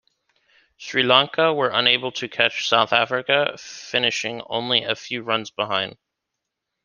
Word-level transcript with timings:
Sri 0.77 1.03
Lanka 1.03 1.53
were 1.53 1.69
unable 1.69 2.11
to 2.13 2.27
catch 2.27 2.67
South 2.67 2.91
Africa, 2.91 3.55
finishing 3.59 4.41
only 4.49 4.83
a 4.83 4.95
few 4.95 5.21
runs 5.21 5.51
behind. 5.51 5.95